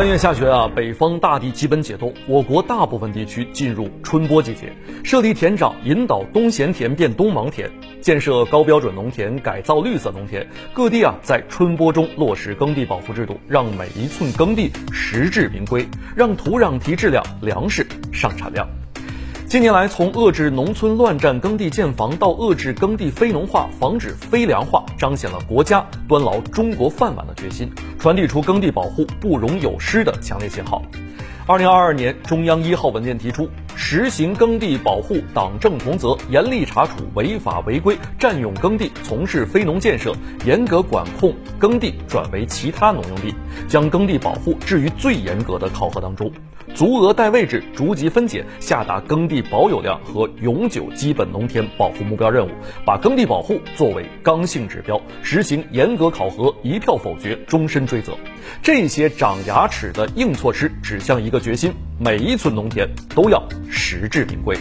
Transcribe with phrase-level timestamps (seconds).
[0.00, 4.72] 三月下旬啊，北方大地基本解冻，我国大部分地区进入春播季节。
[5.04, 7.70] 设立田长，引导冬闲田变冬忙田，
[8.00, 10.48] 建设高标准农田，改造绿色农田。
[10.72, 15.86] 各地啊，在春播中落实耕地保护制度，让每一寸耕地实至名归，
[16.16, 18.66] 让土壤提质量，粮食上产量。
[19.50, 27.68] 近年来，从遏制农村乱占耕地建房到遏制耕地非农化、防止非粮化，彰显了国家端牢中国饭碗的决心，
[27.98, 30.80] 传递出耕地保护不容有失的强烈信号。
[31.48, 33.48] 二零二二年，中央一号文件提出，
[33.82, 43.34] 实行耕地保护党政同责，严厉查处违法违规占用耕地、从事非农建设，严格管控耕地转为其他农用地，
[43.66, 46.30] 将耕地保护置于最严格的考核当中。
[46.74, 52.50] 足额带位制逐级分解，下达耕地保有量和永久基本农田保护目标任务，
[52.84, 58.12] 把耕地保护作为刚性指标，实行严格考核、一票否决、终身追责。
[58.62, 61.72] 这些长牙齿的硬措施，指向一个决心：
[62.02, 64.56] 每一寸农田都要实至名归。